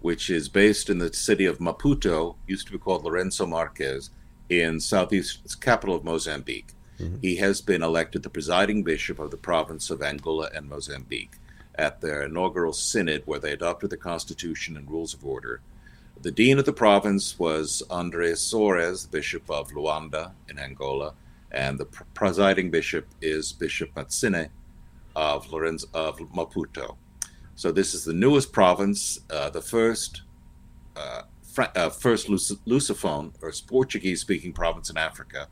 [0.00, 4.10] which is based in the city of Maputo, used to be called Lourenço Marques,
[4.48, 6.72] in southeast capital of Mozambique.
[6.98, 7.16] Mm-hmm.
[7.20, 11.36] He has been elected the presiding bishop of the province of Angola and Mozambique
[11.74, 15.60] at their inaugural synod where they adopted the constitution and rules of order.
[16.20, 21.14] The dean of the province was Andres Soares, bishop of Luanda in Angola,
[21.50, 24.50] and the presiding bishop is Bishop Matsinhe
[25.16, 26.96] of Lorenzo of Maputo.
[27.56, 30.22] So this is the newest province, uh, the first
[30.96, 31.22] uh,
[31.58, 35.48] uh, first Lusophone or Portuguese-speaking province in Africa,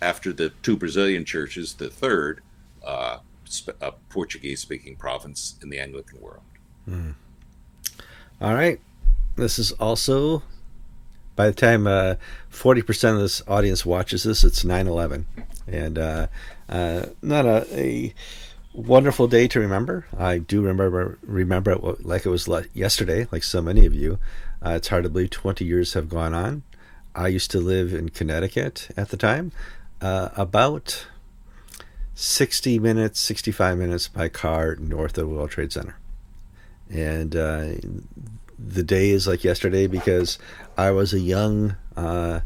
[0.00, 2.42] after the two Brazilian churches, the third
[2.84, 6.42] uh, sp- uh, Portuguese speaking province in the Anglican world.
[6.88, 7.14] Mm.
[8.40, 8.80] All right.
[9.36, 10.42] This is also,
[11.36, 12.16] by the time uh,
[12.50, 15.26] 40% of this audience watches this, it's 9 11.
[15.66, 16.26] And uh,
[16.68, 18.14] uh, not a, a,
[18.74, 20.06] wonderful day to remember.
[20.16, 24.18] I do remember remember it like it was yesterday, like so many of you.
[24.64, 26.62] Uh, it's hard to believe 20 years have gone on.
[27.14, 29.52] I used to live in Connecticut at the time,
[30.00, 31.06] uh, about
[32.14, 35.96] 60 minutes, 65 minutes by car north of the World Trade Center.
[36.90, 37.72] And uh,
[38.58, 40.38] the day is like yesterday because
[40.76, 42.40] I was a young, uh,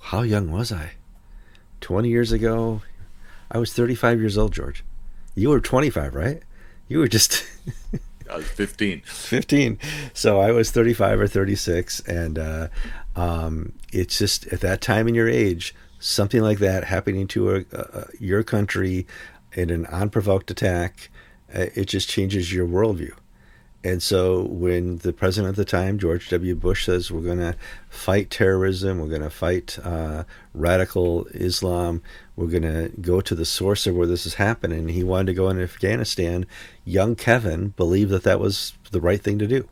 [0.00, 0.92] how young was I?
[1.80, 2.82] 20 years ago,
[3.50, 4.84] I was 35 years old, George.
[5.34, 6.42] You were 25, right?
[6.88, 7.44] You were just.
[8.30, 9.02] I was 15.
[9.04, 9.78] 15.
[10.12, 12.00] So I was 35 or 36.
[12.00, 12.68] And uh,
[13.16, 17.64] um, it's just at that time in your age, something like that happening to a,
[17.72, 19.06] a, your country
[19.54, 21.10] in an unprovoked attack,
[21.54, 23.12] uh, it just changes your worldview.
[23.84, 26.54] And so when the president at the time, George W.
[26.56, 27.54] Bush, says we're going to
[27.88, 32.02] fight terrorism, we're going to fight uh, radical Islam,
[32.34, 35.34] we're going to go to the source of where this is happening, he wanted to
[35.34, 36.44] go into Afghanistan.
[36.84, 39.68] Young Kevin believed that that was the right thing to do.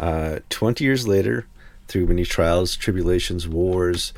[0.00, 1.46] Uh, 20 years later,
[1.86, 4.12] through many trials, tribulations, wars,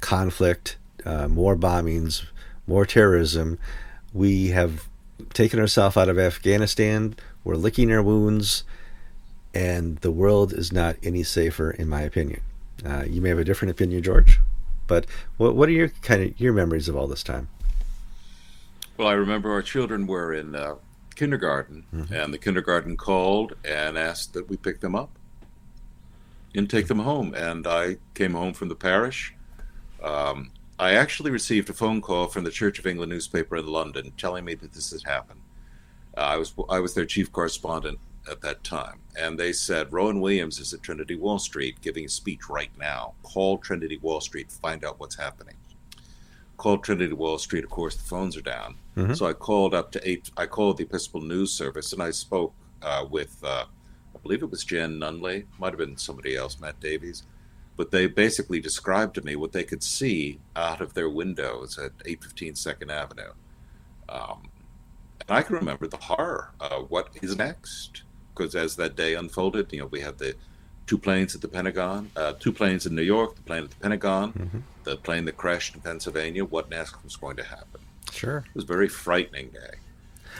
[0.00, 2.26] conflict, uh, more bombings,
[2.66, 3.58] more terrorism,
[4.12, 4.86] we have
[5.32, 8.64] taken ourselves out of Afghanistan we're licking our wounds,
[9.54, 12.40] and the world is not any safer, in my opinion.
[12.84, 14.40] Uh, you may have a different opinion, George,
[14.86, 17.48] but what, what are your kind of your memories of all this time?
[18.96, 20.74] Well, I remember our children were in uh,
[21.14, 22.12] kindergarten, mm-hmm.
[22.12, 25.10] and the kindergarten called and asked that we pick them up
[26.54, 27.34] and take them home.
[27.34, 29.34] And I came home from the parish.
[30.02, 34.12] Um, I actually received a phone call from the Church of England newspaper in London
[34.16, 35.40] telling me that this had happened.
[36.20, 37.98] Uh, I was I was their chief correspondent
[38.30, 42.10] at that time, and they said Rowan Williams is at Trinity Wall Street giving a
[42.10, 43.14] speech right now.
[43.22, 45.54] Call Trinity Wall Street, find out what's happening.
[46.58, 47.64] Called Trinity Wall Street.
[47.64, 48.76] Of course, the phones are down.
[48.98, 49.14] Mm-hmm.
[49.14, 50.30] So I called up to eight.
[50.36, 52.52] I called the Episcopal News Service, and I spoke
[52.82, 53.64] uh, with uh,
[54.14, 57.22] I believe it was Jan Nunley, might have been somebody else, Matt Davies.
[57.78, 61.92] But they basically described to me what they could see out of their windows at
[62.04, 63.32] 815 Second Avenue.
[64.10, 64.49] Um,
[65.30, 66.50] and I can remember the horror.
[66.60, 68.02] Uh, what is next?
[68.34, 70.34] Because as that day unfolded, you know, we had the
[70.88, 73.76] two planes at the Pentagon, uh, two planes in New York, the plane at the
[73.76, 74.58] Pentagon, mm-hmm.
[74.82, 76.44] the plane that crashed in Pennsylvania.
[76.44, 77.80] What next was going to happen?
[78.10, 78.38] Sure.
[78.38, 79.76] It was a very frightening day.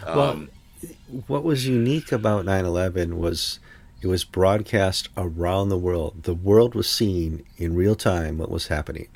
[0.04, 0.92] Um, well,
[1.28, 3.60] what was unique about 9 11 was
[4.02, 6.24] it was broadcast around the world.
[6.24, 9.06] The world was seeing in real time what was happening.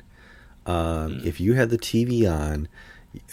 [0.65, 0.75] Um,
[1.15, 1.25] mm.
[1.25, 2.69] If you had the TV on,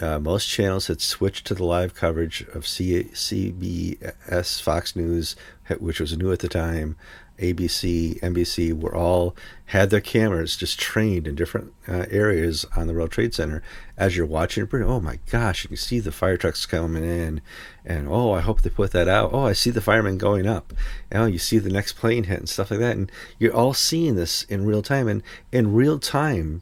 [0.01, 5.35] uh, most channels had switched to the live coverage of C- CBS, Fox News,
[5.79, 6.95] which was new at the time,
[7.39, 9.35] ABC, NBC, were all
[9.67, 13.63] had their cameras just trained in different uh, areas on the World Trade Center.
[13.97, 17.41] As you're watching, oh my gosh, you can see the fire trucks coming in,
[17.83, 19.31] and oh, I hope they put that out.
[19.33, 20.73] Oh, I see the firemen going up.
[21.09, 23.73] And, oh, you see the next plane hit and stuff like that, and you're all
[23.73, 25.07] seeing this in real time.
[25.07, 26.61] And in real time,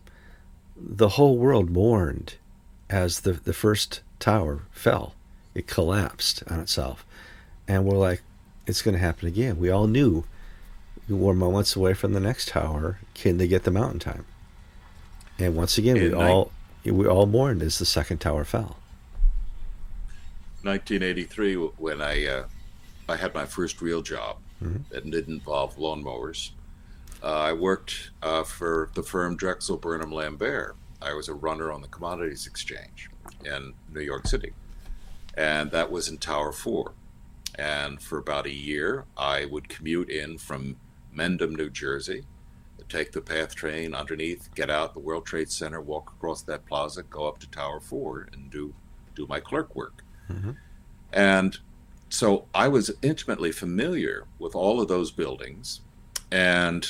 [0.78, 2.36] the whole world mourned
[2.92, 5.16] as the, the first tower fell.
[5.56, 7.06] It collapsed on itself.
[7.68, 8.22] And we're like,
[8.68, 9.58] it's going to happen again.
[9.58, 10.26] We all knew
[11.10, 13.00] we were moments away from the next tower.
[13.14, 14.26] Can they get the mountain time?
[15.40, 16.52] And once again, we all
[16.86, 18.78] we all mourned as the second tower fell.
[20.64, 22.44] 1983, when I uh,
[23.10, 24.84] I had my first real job, mm-hmm.
[24.92, 26.52] that didn't involve lawnmowers.
[27.24, 31.82] Uh, I worked uh, for the firm Drexel Burnham Lambert, I was a runner on
[31.82, 33.10] the Commodities Exchange
[33.46, 34.54] in New York City,
[35.36, 36.94] and that was in Tower 4.
[37.56, 40.78] And for about a year, I would commute in from
[41.14, 42.26] Mendham, New Jersey,
[42.92, 47.04] take the PATH train underneath, get out the World Trade Center, walk across that plaza,
[47.04, 48.74] go up to Tower 4, and do,
[49.16, 50.04] do my clerk work.
[50.30, 50.52] Mm-hmm.
[51.14, 51.58] And
[52.10, 55.82] so I was intimately familiar with all of those buildings
[56.32, 56.86] and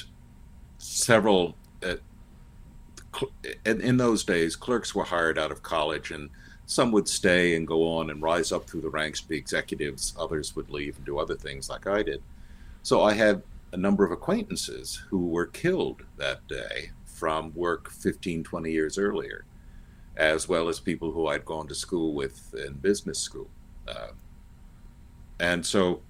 [0.80, 1.96] several uh,
[3.66, 6.30] in, those days, clerks were hired out of college, and
[6.66, 10.14] some would stay and go on and rise up through the ranks to be executives.
[10.18, 12.22] Others would leave and do other things like I did.
[12.84, 13.44] So I had
[13.74, 19.46] a number of acquaintances who were killed that day from work 15, 20 years earlier,
[20.18, 23.50] as well as people who I'd gone to school with in business school.
[23.88, 24.12] Uh,
[25.40, 26.02] and so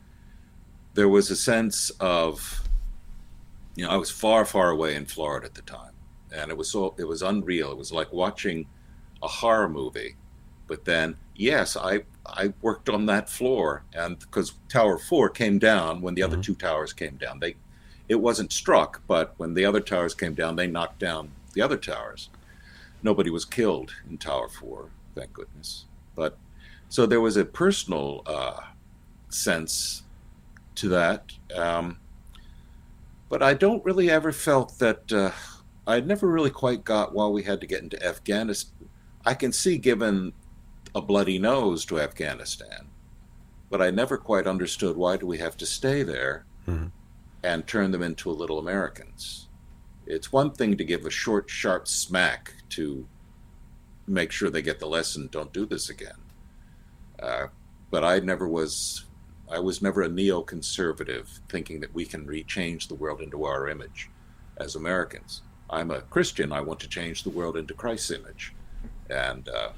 [0.94, 2.64] there was a sense of,
[3.76, 5.91] you know, I was far, far away in Florida at the time
[6.32, 7.72] and it was so it was unreal.
[7.72, 8.68] It was like watching
[9.22, 10.16] a horror movie.
[10.68, 16.02] But then, yes, I I worked on that floor, and because Tower Four came down
[16.02, 16.34] when the mm-hmm.
[16.34, 17.56] other two towers came down, they
[18.08, 21.78] it wasn't struck, but when the other towers came down, they knocked down the other
[21.78, 22.30] towers.
[23.04, 25.86] Nobody was killed in Tower Four, thank goodness.
[26.16, 26.38] But
[26.90, 28.60] so there was a personal uh,
[29.30, 30.04] sense
[30.76, 31.32] to that.
[31.56, 31.98] Um,
[33.30, 35.32] but I don't really ever felt that uh,
[35.88, 38.90] I never really quite got why we had to get into Afghanistan.
[39.26, 40.34] I can see given
[40.94, 42.90] a bloody nose to Afghanistan,
[43.70, 46.88] but I never quite understood why do we have to stay there mm-hmm.
[47.44, 49.48] and turn them into little Americans.
[50.06, 53.08] It's one thing to give a short, sharp smack to
[54.08, 55.30] make sure they get the lesson.
[55.32, 56.18] Don't do this again.
[57.22, 57.48] Uh,
[57.90, 59.06] but I never was
[59.50, 64.10] I was never a neoconservative thinking that we can rechange the world into our image
[64.58, 65.42] as Americans.
[65.72, 66.52] I'm a Christian.
[66.52, 68.54] I want to change the world into Christ's image.
[69.10, 69.70] And uh,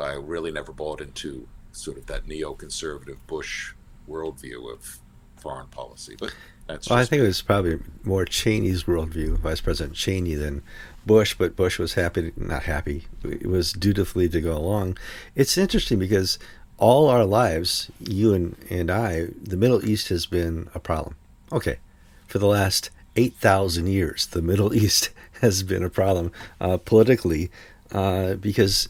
[0.00, 3.72] I really never bought into sort of that neoconservative Bush
[4.08, 4.98] worldview of
[5.36, 6.16] foreign policy.
[6.18, 6.34] But
[6.66, 10.62] that's well, I think it was probably more Cheney's worldview, Vice President Cheney, than
[11.04, 11.34] Bush.
[11.34, 14.96] But Bush was happy, not happy, it was dutifully to go along.
[15.34, 16.38] It's interesting because
[16.78, 21.16] all our lives, you and, and I, the Middle East has been a problem.
[21.52, 21.78] Okay,
[22.26, 25.10] for the last 8,000 years, the Middle East
[25.40, 27.50] has been a problem uh, politically
[27.92, 28.88] uh, because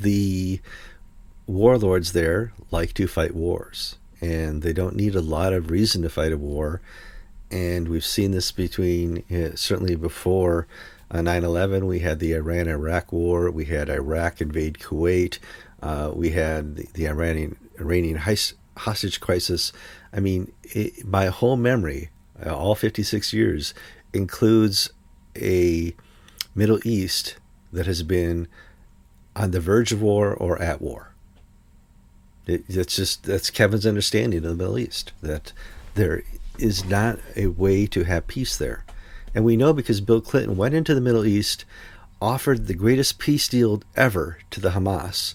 [0.00, 0.60] the
[1.46, 6.08] warlords there like to fight wars and they don't need a lot of reason to
[6.08, 6.80] fight a war.
[7.50, 10.66] And we've seen this between, uh, certainly before
[11.10, 15.38] uh, 9 11, we had the Iran Iraq war, we had Iraq invade Kuwait,
[15.82, 18.20] uh, we had the, the Iranian Iranian
[18.76, 19.72] hostage crisis.
[20.12, 22.10] I mean, it, my whole memory,
[22.44, 23.74] uh, all 56 years,
[24.12, 24.90] includes
[25.36, 25.94] a
[26.54, 27.36] Middle East
[27.72, 28.48] that has been
[29.34, 31.12] on the verge of war or at war.
[32.46, 35.52] It, that's just that's Kevin's understanding of the Middle East that
[35.94, 36.22] there
[36.58, 38.84] is not a way to have peace there,
[39.34, 41.64] and we know because Bill Clinton went into the Middle East,
[42.22, 45.34] offered the greatest peace deal ever to the Hamas,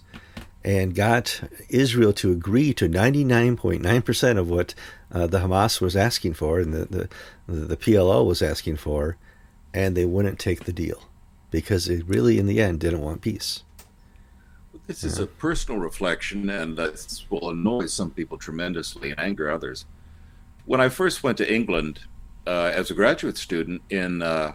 [0.64, 4.76] and got Israel to agree to 99.9% of what
[5.12, 6.86] uh, the Hamas was asking for and the,
[7.48, 9.18] the, the PLO was asking for,
[9.74, 11.04] and they wouldn't take the deal
[11.50, 13.64] because they really, in the end, didn't want peace.
[14.88, 19.86] This is a personal reflection, and this will annoy some people tremendously and anger others.
[20.66, 22.00] When I first went to England
[22.48, 24.54] uh, as a graduate student, in uh,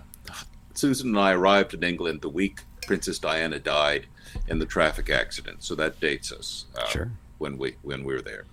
[0.74, 4.06] Susan and I arrived in England the week Princess Diana died
[4.48, 7.12] in the traffic accident, so that dates us uh, sure.
[7.38, 8.44] when we when we were there.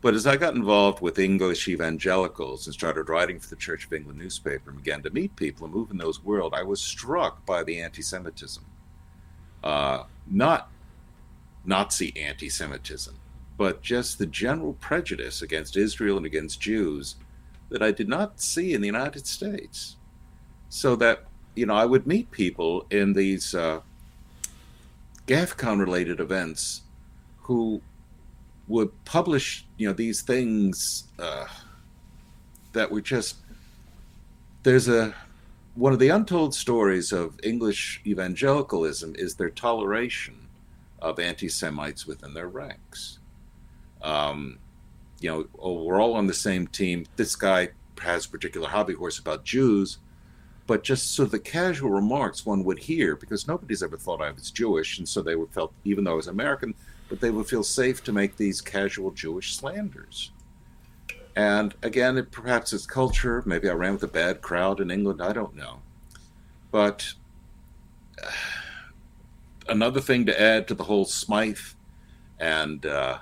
[0.00, 3.92] But as I got involved with English evangelicals and started writing for the Church of
[3.92, 7.46] England newspaper and began to meet people and move in those world, I was struck
[7.46, 8.64] by the anti-Semitism.
[9.62, 10.72] Uh, not
[11.64, 13.14] Nazi anti Semitism,
[13.56, 17.14] but just the general prejudice against Israel and against Jews
[17.68, 19.96] that I did not see in the United States.
[20.68, 23.80] So that, you know, I would meet people in these uh,
[25.26, 26.82] GAFCON related events
[27.42, 27.82] who
[28.68, 31.46] would publish, you know, these things uh,
[32.72, 33.36] that were just,
[34.62, 35.14] there's a,
[35.74, 40.48] one of the untold stories of English evangelicalism is their toleration
[41.00, 43.18] of anti Semites within their ranks.
[44.02, 44.58] Um,
[45.20, 47.06] you know, oh, we're all on the same team.
[47.16, 49.98] This guy has a particular hobby horse about Jews,
[50.66, 54.50] but just so the casual remarks one would hear, because nobody's ever thought I was
[54.50, 56.74] Jewish, and so they would felt, even though I was American,
[57.08, 60.30] but they would feel safe to make these casual Jewish slanders.
[61.34, 63.42] And again, it, perhaps it's culture.
[63.46, 65.22] Maybe I ran with a bad crowd in England.
[65.22, 65.80] I don't know.
[66.70, 67.12] But
[68.22, 68.30] uh,
[69.68, 71.74] another thing to add to the whole Smyth
[72.38, 73.18] and uh,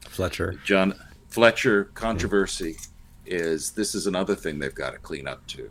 [0.00, 0.94] Fletcher John
[1.28, 2.88] Fletcher controversy mm.
[3.26, 5.70] is this is another thing they've got to clean up too.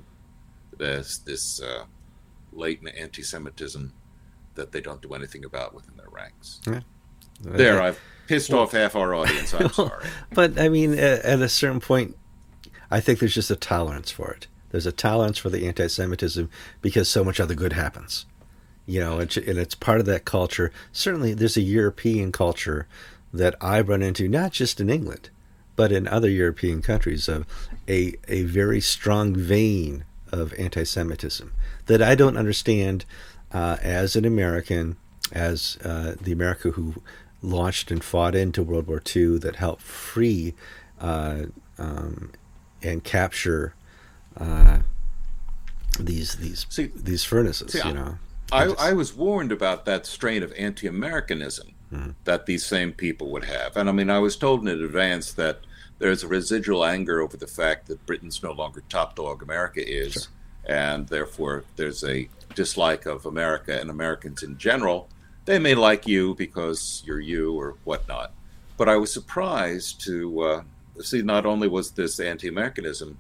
[0.84, 1.86] This this uh,
[2.52, 3.94] latent anti-Semitism
[4.56, 6.62] that they don't do anything about within their ranks.
[6.68, 6.82] Yeah.
[7.42, 9.54] There, I've pissed well, off half our audience.
[9.54, 12.16] I'm sorry, but I mean, at a certain point,
[12.92, 14.48] I think there's just a tolerance for it.
[14.70, 16.50] There's a tolerance for the anti-Semitism
[16.82, 18.26] because so much other good happens
[18.86, 20.72] you know, and it's part of that culture.
[20.92, 22.88] Certainly, there's a European culture
[23.34, 25.30] that I run into, not just in England,
[25.76, 27.46] but in other European countries, of
[27.88, 31.54] a a very strong vein of anti-Semitism
[31.86, 33.06] that I don't understand
[33.52, 34.98] uh, as an American,
[35.32, 36.96] as uh, the America who
[37.42, 40.56] launched and fought into World War II, that helped free
[41.00, 41.44] uh,
[41.78, 42.32] um,
[42.82, 43.76] and capture
[44.38, 44.80] uh,
[46.00, 47.74] these these see, these furnaces.
[47.74, 48.18] See, you know.
[48.52, 52.12] I, I, I was warned about that strain of anti-Americanism mm-hmm.
[52.26, 55.60] that these same people would have, and I mean, I was told in advance that
[56.04, 60.12] there's a residual anger over the fact that Britain's no longer top dog, America is,
[60.12, 60.24] sure.
[60.66, 65.08] and therefore there's a dislike of America and Americans in general.
[65.46, 68.34] They may like you because you're you or whatnot,
[68.76, 70.64] but I was surprised to uh,
[71.00, 73.18] see not only was this anti-Americanism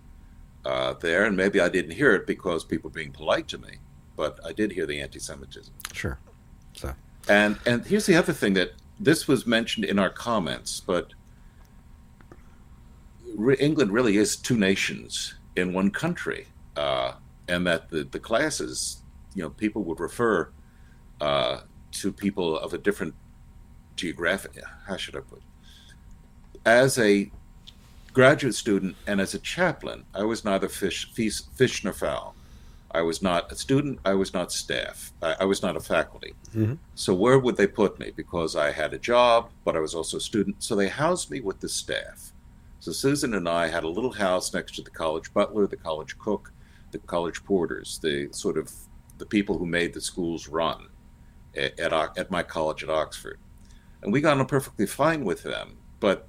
[0.66, 3.78] uh, there, and maybe I didn't hear it because people were being polite to me,
[4.18, 5.74] but I did hear the anti-Semitism.
[5.94, 6.20] Sure.
[6.74, 6.94] So.
[7.30, 11.14] And and here's the other thing that this was mentioned in our comments, but
[13.60, 17.14] England really is two nations in one country, uh,
[17.48, 19.04] and that the the classes,
[19.36, 20.50] you know, people would refer
[21.22, 21.62] uh,
[21.92, 23.14] to people of a different
[23.96, 24.52] geographic.
[24.88, 25.40] How should I put?
[25.40, 26.62] It?
[26.66, 27.32] As a
[28.14, 32.36] graduate student and as a chaplain, I was neither fish, fish, fish nor fowl.
[32.92, 34.00] I was not a student.
[34.06, 35.12] I was not staff.
[35.22, 36.34] I, I was not a faculty.
[36.56, 36.76] Mm-hmm.
[36.94, 38.12] So where would they put me?
[38.16, 40.64] Because I had a job, but I was also a student.
[40.64, 42.33] So they housed me with the staff.
[42.84, 46.20] So Susan and I had a little house next to the college butler, the college
[46.20, 46.52] cook,
[46.92, 48.70] the college porters, the sort of
[49.20, 50.90] the people who made the schools run
[51.56, 53.40] at, at, at my college at Oxford.
[54.02, 55.78] And we got on perfectly fine with them.
[56.02, 56.28] But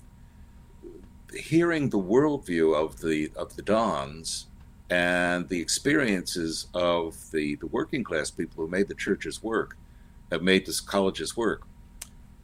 [1.34, 4.46] hearing the worldview of the of the Dons
[4.90, 9.76] and the experiences of the, the working class people who made the churches work,
[10.30, 11.62] have made the colleges work,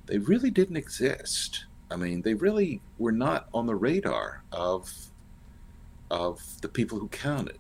[0.07, 1.67] they really didn't exist.
[1.91, 4.93] I mean, they really were not on the radar of
[6.11, 7.59] of the people who counted.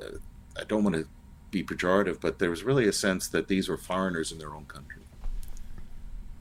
[0.00, 0.18] Uh,
[0.58, 1.06] I don't want to
[1.50, 4.64] be pejorative, but there was really a sense that these were foreigners in their own
[4.66, 5.02] country.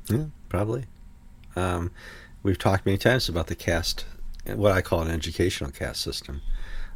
[0.10, 0.86] Yeah, probably.
[1.56, 1.92] Um,
[2.44, 4.06] we've talked many times about the caste,
[4.46, 6.42] what I call an educational caste system.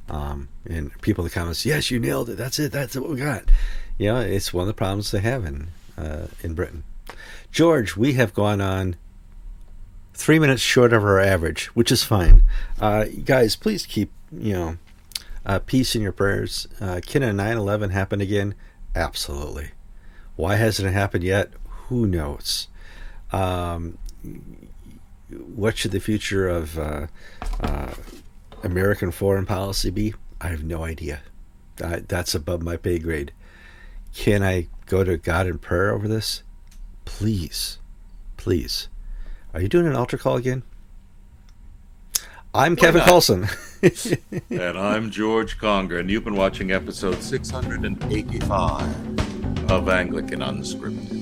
[0.10, 2.38] Um, and people in the comments, yes, you nailed it.
[2.38, 2.72] That's it.
[2.72, 3.44] That's what we got.
[3.98, 6.84] You know, it's one of the problems they have in uh, in Britain.
[7.52, 8.96] George, we have gone on
[10.14, 12.44] three minutes short of our average, which is fine.
[12.80, 14.78] Uh, guys, please keep you know
[15.46, 16.68] uh, peace in your prayers.
[16.80, 18.56] Uh, can a 9/11 happen again?
[18.96, 19.72] Absolutely.
[20.36, 21.52] Why hasn't it happened yet?
[21.88, 22.68] Who knows?
[23.32, 23.98] Um,
[25.30, 27.08] what should the future of uh,
[27.62, 27.94] uh,
[28.64, 30.14] American foreign policy be?
[30.40, 31.22] I have no idea.
[31.78, 33.32] that's above my pay grade.
[34.14, 36.44] Can I go to God in prayer over this?
[37.06, 37.80] Please,
[38.38, 38.90] please.
[39.54, 40.64] Are you doing an altar call again?
[42.54, 43.50] I'm Why Kevin Kallsen,
[44.50, 51.21] and I'm George Conger, and you've been watching episode 685 of Anglican Unscripted.